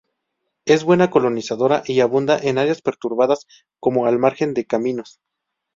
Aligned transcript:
Es 0.65 0.83
buena 0.83 1.11
colonizadora 1.11 1.83
y 1.85 1.99
abunda 1.99 2.35
en 2.41 2.57
áreas 2.57 2.81
perturbadas, 2.81 3.45
como 3.79 4.07
al 4.07 4.17
margen 4.17 4.55
de 4.55 4.65
caminos. 4.65 5.19